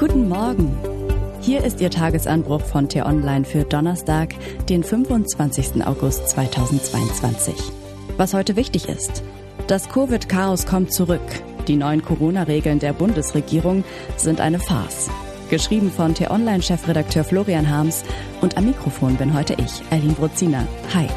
Guten 0.00 0.30
Morgen. 0.30 0.74
Hier 1.42 1.62
ist 1.62 1.82
Ihr 1.82 1.90
Tagesanbruch 1.90 2.62
von 2.62 2.88
T-Online 2.88 3.44
für 3.44 3.64
Donnerstag, 3.64 4.34
den 4.66 4.82
25. 4.82 5.84
August 5.86 6.26
2022. 6.30 7.54
Was 8.16 8.32
heute 8.32 8.56
wichtig 8.56 8.88
ist. 8.88 9.22
Das 9.66 9.90
Covid-Chaos 9.90 10.64
kommt 10.64 10.94
zurück. 10.94 11.20
Die 11.68 11.76
neuen 11.76 12.02
Corona-Regeln 12.02 12.78
der 12.78 12.94
Bundesregierung 12.94 13.84
sind 14.16 14.40
eine 14.40 14.58
Farce. 14.58 15.10
Geschrieben 15.50 15.90
von 15.90 16.14
T-Online-Chefredakteur 16.14 17.22
Florian 17.22 17.68
Harms 17.68 18.02
und 18.40 18.56
am 18.56 18.64
Mikrofon 18.64 19.16
bin 19.16 19.34
heute 19.34 19.52
ich, 19.52 19.82
Eileen 19.90 20.14
Brozina. 20.14 20.66
Hi. 20.94 21.08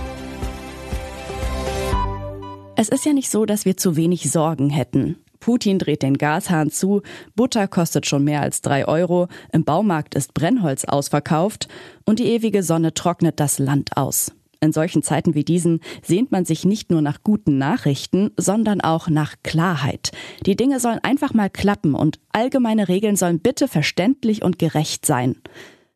Es 2.76 2.90
ist 2.90 3.06
ja 3.06 3.14
nicht 3.14 3.30
so, 3.30 3.46
dass 3.46 3.64
wir 3.64 3.78
zu 3.78 3.96
wenig 3.96 4.30
Sorgen 4.30 4.70
hätten. 4.70 5.24
Putin 5.44 5.78
dreht 5.78 6.04
den 6.04 6.18
Gashahn 6.18 6.72
zu, 6.72 7.02
Butter 7.36 7.68
kostet 7.68 8.06
schon 8.06 8.24
mehr 8.24 8.42
als 8.42 8.62
drei 8.62 8.88
Euro, 8.88 9.28
im 9.52 9.66
Baumarkt 9.66 10.16
ist 10.16 10.34
Brennholz 10.34 10.86
ausverkauft 10.86 11.68
und 12.06 12.20
die 12.20 12.28
ewige 12.28 12.64
Sonne 12.64 12.94
trocknet 12.94 13.42
das 13.42 13.60
Land 13.60 13.98
aus. 13.98 14.32
In 14.62 14.72
solchen 14.72 15.04
Zeiten 15.04 15.36
wie 15.36 15.44
diesen 15.44 15.82
sehnt 16.02 16.32
man 16.32 16.46
sich 16.46 16.64
nicht 16.64 16.92
nur 16.92 17.02
nach 17.02 17.24
guten 17.24 17.58
Nachrichten, 17.58 18.32
sondern 18.38 18.80
auch 18.80 19.10
nach 19.10 19.36
Klarheit. 19.44 20.12
Die 20.46 20.56
Dinge 20.56 20.80
sollen 20.80 21.00
einfach 21.04 21.34
mal 21.34 21.50
klappen 21.50 21.94
und 21.94 22.22
allgemeine 22.32 22.88
Regeln 22.88 23.18
sollen 23.18 23.42
bitte 23.42 23.68
verständlich 23.68 24.44
und 24.44 24.60
gerecht 24.60 25.06
sein. 25.06 25.36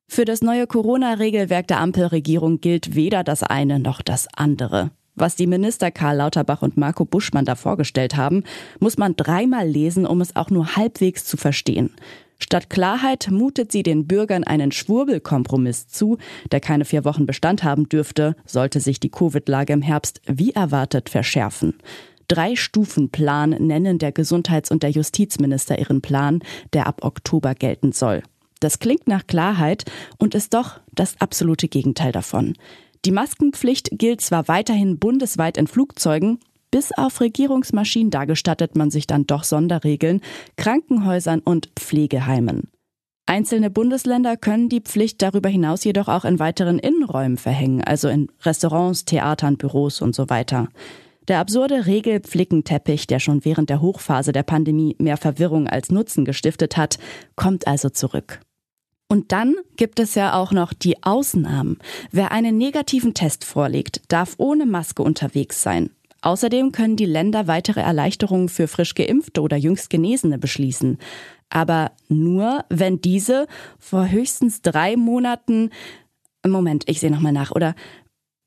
Für 0.09 0.25
das 0.25 0.41
neue 0.41 0.67
Corona-Regelwerk 0.67 1.67
der 1.67 1.79
Ampelregierung 1.79 2.59
gilt 2.59 2.95
weder 2.95 3.23
das 3.23 3.43
eine 3.43 3.79
noch 3.79 4.01
das 4.01 4.27
andere. 4.35 4.91
Was 5.19 5.35
die 5.35 5.47
Minister 5.47 5.89
Karl 5.89 6.17
Lauterbach 6.17 6.61
und 6.61 6.77
Marco 6.77 7.03
Buschmann 7.03 7.43
da 7.43 7.55
vorgestellt 7.55 8.15
haben, 8.15 8.43
muss 8.79 8.99
man 8.99 9.15
dreimal 9.15 9.67
lesen, 9.67 10.05
um 10.05 10.21
es 10.21 10.35
auch 10.35 10.51
nur 10.51 10.75
halbwegs 10.75 11.25
zu 11.25 11.37
verstehen. 11.37 11.89
Statt 12.37 12.69
Klarheit 12.69 13.29
mutet 13.31 13.71
sie 13.71 13.81
den 13.81 14.05
Bürgern 14.05 14.43
einen 14.43 14.71
Schwurbelkompromiss 14.71 15.87
zu, 15.87 16.19
der 16.51 16.59
keine 16.59 16.85
vier 16.85 17.03
Wochen 17.03 17.25
Bestand 17.25 17.63
haben 17.63 17.89
dürfte, 17.89 18.35
sollte 18.45 18.79
sich 18.79 18.99
die 18.99 19.09
Covid-Lage 19.09 19.73
im 19.73 19.81
Herbst 19.81 20.21
wie 20.27 20.51
erwartet 20.51 21.09
verschärfen. 21.09 21.73
Drei-Stufen-Plan 22.27 23.49
nennen 23.49 23.97
der 23.97 24.11
Gesundheits- 24.11 24.69
und 24.69 24.83
der 24.83 24.91
Justizminister 24.91 25.79
ihren 25.79 26.01
Plan, 26.01 26.41
der 26.73 26.85
ab 26.85 27.03
Oktober 27.03 27.55
gelten 27.55 27.91
soll. 27.91 28.21
Das 28.59 28.77
klingt 28.79 29.07
nach 29.07 29.25
Klarheit 29.25 29.85
und 30.17 30.35
ist 30.35 30.53
doch 30.53 30.79
das 30.93 31.19
absolute 31.19 31.67
Gegenteil 31.67 32.11
davon. 32.11 32.53
Die 33.05 33.11
Maskenpflicht 33.11 33.89
gilt 33.93 34.21
zwar 34.21 34.47
weiterhin 34.47 34.99
bundesweit 34.99 35.57
in 35.57 35.67
Flugzeugen, 35.67 36.39
bis 36.71 36.91
auf 36.91 37.21
Regierungsmaschinen, 37.21 38.11
da 38.11 38.25
gestattet 38.25 38.75
man 38.75 38.91
sich 38.91 39.07
dann 39.07 39.25
doch 39.25 39.43
Sonderregeln, 39.43 40.21
Krankenhäusern 40.57 41.39
und 41.39 41.69
Pflegeheimen. 41.79 42.69
Einzelne 43.25 43.69
Bundesländer 43.69 44.37
können 44.37 44.69
die 44.69 44.79
Pflicht 44.79 45.21
darüber 45.21 45.49
hinaus 45.49 45.83
jedoch 45.83 46.07
auch 46.07 46.23
in 46.23 46.39
weiteren 46.39 46.79
Innenräumen 46.79 47.37
verhängen, 47.37 47.83
also 47.83 48.07
in 48.07 48.29
Restaurants, 48.41 49.03
Theatern, 49.05 49.57
Büros 49.57 50.01
und 50.01 50.15
so 50.15 50.29
weiter. 50.29 50.69
Der 51.27 51.39
absurde 51.39 51.87
Regelflickenteppich, 51.87 53.05
der 53.05 53.19
schon 53.19 53.43
während 53.43 53.69
der 53.69 53.81
Hochphase 53.81 54.31
der 54.31 54.43
Pandemie 54.43 54.95
mehr 54.97 55.17
Verwirrung 55.17 55.67
als 55.67 55.91
Nutzen 55.91 56.23
gestiftet 56.23 56.77
hat, 56.77 56.99
kommt 57.35 57.67
also 57.67 57.89
zurück. 57.89 58.39
Und 59.07 59.31
dann 59.31 59.55
gibt 59.77 59.99
es 59.99 60.15
ja 60.15 60.33
auch 60.33 60.51
noch 60.51 60.73
die 60.73 61.01
Ausnahmen. 61.03 61.77
Wer 62.11 62.31
einen 62.31 62.57
negativen 62.57 63.13
Test 63.13 63.45
vorlegt, 63.45 64.01
darf 64.09 64.35
ohne 64.37 64.65
Maske 64.65 65.01
unterwegs 65.01 65.63
sein. 65.63 65.91
Außerdem 66.21 66.71
können 66.71 66.97
die 66.97 67.05
Länder 67.05 67.47
weitere 67.47 67.79
Erleichterungen 67.79 68.49
für 68.49 68.67
frisch 68.67 68.95
geimpfte 68.95 69.41
oder 69.41 69.55
jüngst 69.55 69.89
Genesene 69.89 70.37
beschließen. 70.37 70.97
Aber 71.49 71.91
nur, 72.09 72.65
wenn 72.69 72.99
diese 72.99 73.47
vor 73.79 74.09
höchstens 74.09 74.61
drei 74.61 74.97
Monaten 74.97 75.69
Moment, 76.45 76.87
ich 76.87 76.99
sehe 76.99 77.11
nochmal 77.11 77.33
nach, 77.33 77.51
oder 77.51 77.75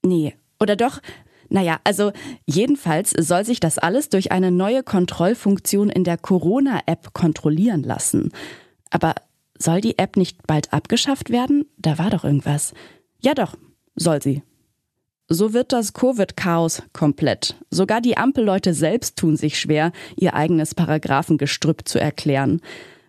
nee, 0.04 0.34
oder 0.58 0.76
doch, 0.76 1.00
naja, 1.48 1.80
also 1.84 2.12
jedenfalls 2.46 3.10
soll 3.10 3.44
sich 3.44 3.60
das 3.60 3.78
alles 3.78 4.08
durch 4.08 4.30
eine 4.30 4.50
neue 4.50 4.82
Kontrollfunktion 4.82 5.90
in 5.90 6.04
der 6.04 6.16
Corona-App 6.16 7.12
kontrollieren 7.12 7.82
lassen. 7.82 8.30
Aber 8.90 9.14
soll 9.62 9.80
die 9.80 9.98
App 9.98 10.16
nicht 10.16 10.46
bald 10.46 10.72
abgeschafft 10.72 11.30
werden? 11.30 11.66
Da 11.76 11.98
war 11.98 12.10
doch 12.10 12.24
irgendwas. 12.24 12.74
Ja 13.20 13.34
doch, 13.34 13.54
soll 13.94 14.22
sie. 14.22 14.42
So 15.28 15.52
wird 15.52 15.72
das 15.72 15.92
Covid-Chaos 15.92 16.82
komplett. 16.92 17.54
Sogar 17.70 18.00
die 18.00 18.16
Ampelleute 18.16 18.74
selbst 18.74 19.16
tun 19.16 19.36
sich 19.36 19.60
schwer, 19.60 19.92
ihr 20.16 20.34
eigenes 20.34 20.74
Paragraphengestrüpp 20.74 21.86
zu 21.86 22.00
erklären. 22.00 22.60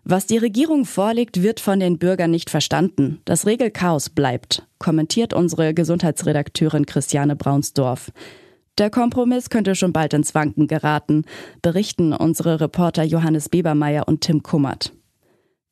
Was 0.04 0.28
die 0.28 0.38
Regierung 0.38 0.86
vorlegt, 0.86 1.42
wird 1.42 1.60
von 1.60 1.80
den 1.80 1.98
Bürgern 1.98 2.32
nicht 2.32 2.50
verstanden. 2.50 3.22
Das 3.26 3.46
Regelchaos 3.48 4.10
bleibt, 4.10 4.68
kommentiert 4.78 5.34
unsere 5.34 5.74
Gesundheitsredakteurin 5.74 6.86
Christiane 6.86 7.36
Braunsdorf. 7.36 8.12
Der 8.78 8.90
Kompromiss 8.90 9.50
könnte 9.50 9.76
schon 9.76 9.94
bald 9.94 10.14
ins 10.14 10.34
Wanken 10.34 10.68
geraten, 10.68 11.26
berichten 11.62 12.14
unsere 12.14 12.62
Reporter 12.62 13.04
Johannes 13.04 13.50
Bebermeier 13.50 14.08
und 14.08 14.22
Tim 14.22 14.44
Kummert. 14.44 14.94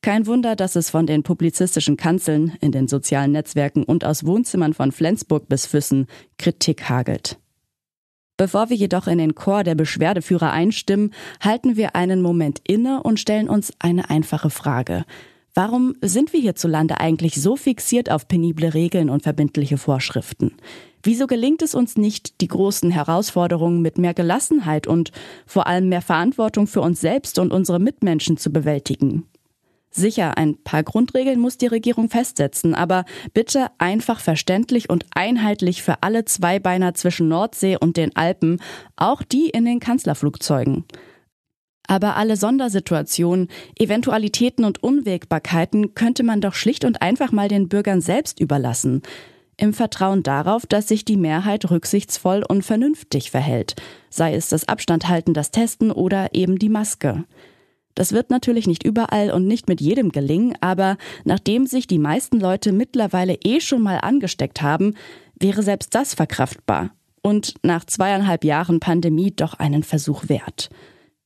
Kein 0.02 0.28
Wunder, 0.28 0.56
dass 0.56 0.78
es 0.78 0.90
von 0.90 1.06
den 1.06 1.24
publizistischen 1.24 1.98
Kanzeln 1.98 2.54
in 2.62 2.72
den 2.72 2.88
sozialen 2.88 3.34
Netzwerken 3.34 3.84
und 3.84 4.06
aus 4.06 4.26
Wohnzimmern 4.26 4.74
von 4.74 4.94
Flensburg 4.94 5.50
bis 5.50 5.66
Füssen 5.66 6.08
Kritik 6.38 6.90
hagelt. 6.90 7.38
Bevor 8.38 8.70
wir 8.70 8.78
jedoch 8.78 9.08
in 9.08 9.18
den 9.18 9.36
Chor 9.36 9.66
der 9.66 9.76
Beschwerdeführer 9.76 10.52
einstimmen, 10.52 11.14
halten 11.42 11.76
wir 11.76 11.98
einen 11.98 12.22
Moment 12.22 12.62
inne 12.66 13.04
und 13.04 13.20
stellen 13.20 13.50
uns 13.50 13.74
eine 13.80 14.10
einfache 14.10 14.50
Frage. 14.50 15.04
Warum 15.54 15.96
sind 16.02 16.32
wir 16.32 16.40
hierzulande 16.40 17.02
eigentlich 17.02 17.36
so 17.42 17.58
fixiert 17.58 18.10
auf 18.10 18.30
penible 18.30 18.74
Regeln 18.74 19.10
und 19.10 19.24
verbindliche 19.24 19.78
Vorschriften? 19.78 20.54
Wieso 21.04 21.28
gelingt 21.28 21.62
es 21.62 21.76
uns 21.76 21.98
nicht, 21.98 22.40
die 22.40 22.48
großen 22.48 22.92
Herausforderungen 22.92 23.82
mit 23.82 23.98
mehr 23.98 24.14
Gelassenheit 24.14 24.88
und 24.88 25.12
vor 25.46 25.68
allem 25.68 25.90
mehr 25.90 26.02
Verantwortung 26.02 26.68
für 26.68 26.80
uns 26.80 27.02
selbst 27.02 27.40
und 27.40 27.52
unsere 27.52 27.80
Mitmenschen 27.80 28.38
zu 28.38 28.54
bewältigen? 28.54 29.29
Sicher, 29.92 30.38
ein 30.38 30.62
paar 30.64 30.84
Grundregeln 30.84 31.40
muss 31.40 31.58
die 31.58 31.68
Regierung 31.68 32.10
festsetzen, 32.10 32.76
aber 32.76 33.06
bitte 33.34 33.68
einfach 33.80 34.20
verständlich 34.20 34.90
und 34.90 35.06
einheitlich 35.12 35.82
für 35.82 36.04
alle 36.04 36.26
Zweibeiner 36.26 36.94
zwischen 36.94 37.28
Nordsee 37.28 37.76
und 37.80 37.98
den 37.98 38.16
Alpen, 38.16 38.62
auch 38.96 39.24
die 39.24 39.50
in 39.50 39.66
den 39.66 39.80
Kanzlerflugzeugen. 39.80 40.86
Aber 41.88 42.18
alle 42.18 42.38
Sondersituationen, 42.38 43.48
Eventualitäten 43.80 44.64
und 44.64 44.84
Unwägbarkeiten 44.84 45.96
könnte 45.96 46.22
man 46.22 46.40
doch 46.40 46.54
schlicht 46.54 46.86
und 46.86 47.02
einfach 47.02 47.32
mal 47.32 47.48
den 47.48 47.68
Bürgern 47.68 48.00
selbst 48.00 48.40
überlassen. 48.40 49.02
Im 49.58 49.74
Vertrauen 49.74 50.22
darauf, 50.22 50.68
dass 50.68 50.88
sich 50.88 51.04
die 51.04 51.18
Mehrheit 51.18 51.70
rücksichtsvoll 51.72 52.44
und 52.48 52.64
vernünftig 52.64 53.32
verhält, 53.32 53.76
sei 54.12 54.36
es 54.36 54.50
das 54.50 54.68
Abstandhalten, 54.68 55.34
das 55.34 55.50
Testen 55.50 55.92
oder 55.92 56.30
eben 56.36 56.60
die 56.60 56.70
Maske. 56.70 57.26
Das 58.00 58.14
wird 58.14 58.30
natürlich 58.30 58.66
nicht 58.66 58.86
überall 58.86 59.30
und 59.30 59.46
nicht 59.46 59.68
mit 59.68 59.82
jedem 59.82 60.14
gelingen, 60.14 60.56
aber 60.62 60.96
nachdem 61.26 61.68
sich 61.68 61.86
die 61.86 62.00
meisten 62.00 62.40
Leute 62.40 62.72
mittlerweile 62.72 63.34
eh 63.44 63.60
schon 63.60 63.82
mal 63.82 63.98
angesteckt 63.98 64.62
haben, 64.62 64.94
wäre 65.38 65.64
selbst 65.64 65.94
das 65.94 66.14
verkraftbar 66.14 66.92
und 67.24 67.56
nach 67.62 67.84
zweieinhalb 67.84 68.46
Jahren 68.46 68.80
Pandemie 68.80 69.32
doch 69.32 69.56
einen 69.56 69.84
Versuch 69.84 70.30
wert. 70.30 70.70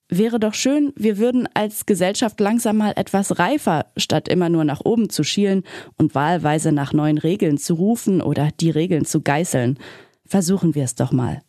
Wäre 0.10 0.40
doch 0.40 0.56
schön, 0.56 0.94
wir 0.96 1.20
würden 1.20 1.48
als 1.54 1.86
Gesellschaft 1.86 2.40
langsam 2.40 2.78
mal 2.78 2.94
etwas 2.96 3.38
reifer, 3.38 3.86
statt 3.96 4.28
immer 4.28 4.50
nur 4.50 4.64
nach 4.64 4.82
oben 4.84 5.12
zu 5.12 5.24
schielen 5.24 5.62
und 6.00 6.16
wahlweise 6.16 6.72
nach 6.72 6.92
neuen 6.92 7.20
Regeln 7.20 7.60
zu 7.60 7.76
rufen 7.76 8.20
oder 8.20 8.50
die 8.60 8.72
Regeln 8.72 9.06
zu 9.06 9.22
geißeln. 9.22 9.78
Versuchen 10.26 10.74
wir 10.74 10.86
es 10.86 10.96
doch 10.96 11.12
mal. 11.12 11.44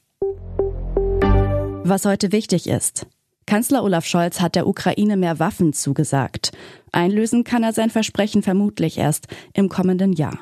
Was 1.83 2.05
heute 2.05 2.31
wichtig 2.31 2.69
ist. 2.69 3.07
Kanzler 3.47 3.85
Olaf 3.85 4.07
Scholz 4.07 4.41
hat 4.41 4.55
der 4.55 4.67
Ukraine 4.67 5.17
mehr 5.17 5.39
Waffen 5.39 5.73
zugesagt. 5.73 6.53
Einlösen 6.93 7.45
kann 7.45 7.63
er 7.63 7.73
sein 7.73 7.91
Versprechen 7.91 8.43
vermutlich 8.43 8.99
erst 8.99 9.27
im 9.53 9.69
kommenden 9.69 10.13
Jahr. 10.13 10.39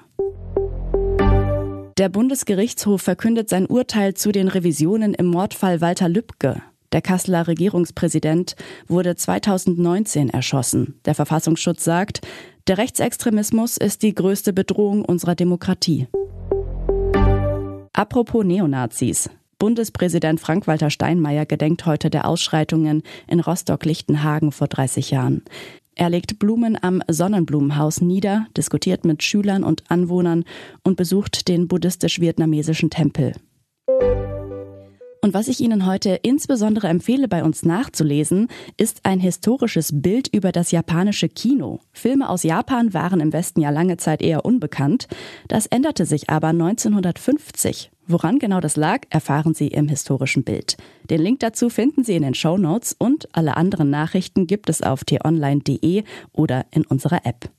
Der 1.99 2.09
Bundesgerichtshof 2.09 3.03
verkündet 3.03 3.49
sein 3.49 3.67
Urteil 3.67 4.15
zu 4.15 4.33
den 4.33 4.49
Revisionen 4.49 5.15
im 5.15 5.27
Mordfall 5.27 5.81
Walter 5.81 6.09
Lübcke. 6.09 6.63
Der 6.93 7.03
Kasseler 7.03 7.49
Regierungspräsident 7.49 8.55
wurde 8.87 9.17
2019 9.17 10.31
erschossen. 10.31 11.01
Der 11.05 11.15
Verfassungsschutz 11.15 11.85
sagt, 11.85 12.21
der 12.67 12.79
Rechtsextremismus 12.79 13.77
ist 13.77 14.03
die 14.03 14.15
größte 14.15 14.53
Bedrohung 14.53 15.05
unserer 15.05 15.35
Demokratie. 15.35 16.07
Apropos 17.93 18.45
Neonazis. 18.45 19.29
Bundespräsident 19.63 20.41
Frank-Walter 20.41 20.91
Steinmeier 20.91 21.47
gedenkt 21.47 21.87
heute 21.87 22.11
der 22.11 22.27
Ausschreitungen 22.27 23.05
in 23.29 23.39
Rostock-Lichtenhagen 23.39 24.51
vor 24.51 24.67
30 24.67 25.13
Jahren. 25.13 25.45
Er 25.95 26.11
legt 26.11 26.41
Blumen 26.41 26.77
am 26.83 27.01
Sonnenblumenhaus 27.07 28.01
nieder, 28.01 28.49
diskutiert 28.57 29.05
mit 29.05 29.23
Schülern 29.23 29.63
und 29.63 29.89
Anwohnern 29.89 30.43
und 30.83 30.97
besucht 30.97 31.47
den 31.47 31.69
buddhistisch-vietnamesischen 31.69 32.91
Tempel. 32.91 33.35
Und 35.25 35.33
was 35.33 35.47
ich 35.47 35.61
Ihnen 35.61 35.87
heute 35.87 36.19
insbesondere 36.23 36.89
empfehle, 36.89 37.29
bei 37.29 37.45
uns 37.45 37.65
nachzulesen, 37.65 38.49
ist 38.77 39.03
ein 39.05 39.21
historisches 39.21 39.93
Bild 39.95 40.27
über 40.27 40.51
das 40.51 40.73
japanische 40.73 41.29
Kino. 41.29 41.79
Filme 41.93 42.29
aus 42.29 42.43
Japan 42.43 42.93
waren 42.95 43.21
im 43.21 43.33
Westen 43.33 43.61
ja 43.61 43.71
lange 43.71 43.97
Zeit 43.97 44.23
eher 44.23 44.45
unbekannt. 44.45 45.07
Das 45.47 45.67
änderte 45.67 46.05
sich 46.05 46.29
aber 46.29 46.49
1950. 46.49 47.93
Woran 48.13 48.39
genau 48.39 48.61
das 48.61 48.77
lag, 48.77 49.01
erfahren 49.09 49.55
Sie 49.55 49.69
im 49.69 49.89
historischen 49.89 50.45
Bild. 50.45 50.77
Den 51.09 51.23
Link 51.23 51.41
dazu 51.41 51.71
finden 51.71 52.05
Sie 52.05 52.15
in 52.15 52.23
den 52.23 52.35
Show 52.35 52.59
Notes 52.59 52.95
und 52.99 53.27
alle 53.33 53.57
anderen 53.57 53.89
Nachrichten 53.89 54.47
gibt 54.47 54.69
es 54.69 54.83
auf 54.83 55.05
t-online.de 55.05 56.05
oder 56.31 56.67
in 56.73 56.85
unserer 56.85 57.25
App. 57.25 57.51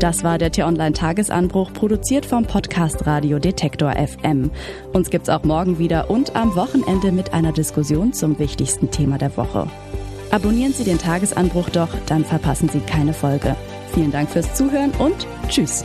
Das 0.00 0.24
war 0.24 0.38
der 0.38 0.50
T-Online-Tagesanbruch, 0.50 1.72
produziert 1.72 2.26
vom 2.26 2.44
Podcast 2.44 3.06
Radio 3.06 3.38
Detektor 3.38 3.92
FM. 3.92 4.50
Uns 4.92 5.10
gibt's 5.10 5.28
auch 5.28 5.44
morgen 5.44 5.78
wieder 5.78 6.10
und 6.10 6.34
am 6.34 6.56
Wochenende 6.56 7.12
mit 7.12 7.32
einer 7.32 7.52
Diskussion 7.52 8.12
zum 8.12 8.36
wichtigsten 8.40 8.90
Thema 8.90 9.16
der 9.16 9.36
Woche. 9.36 9.70
Abonnieren 10.32 10.72
Sie 10.72 10.84
den 10.84 10.98
Tagesanbruch 10.98 11.70
doch, 11.70 11.90
dann 12.06 12.24
verpassen 12.24 12.68
Sie 12.68 12.80
keine 12.80 13.12
Folge. 13.12 13.54
Vielen 13.94 14.10
Dank 14.10 14.28
fürs 14.30 14.54
Zuhören 14.54 14.90
und 14.98 15.28
Tschüss. 15.48 15.84